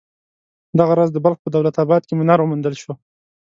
دغه 0.79 0.93
راز 0.99 1.09
د 1.13 1.17
بلخ 1.25 1.37
په 1.41 1.49
دولت 1.55 1.75
اباد 1.83 2.01
کې 2.07 2.13
منار 2.19 2.39
وموندل 2.41 2.75
شو. 2.81 2.93